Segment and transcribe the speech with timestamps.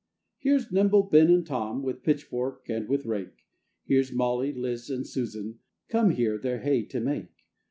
[0.39, 3.45] Here's nimble Ben and Tom, With pitchfork, and with rake;
[3.85, 7.45] Here's Molly, Liz, and Susan, Come here their hay to make.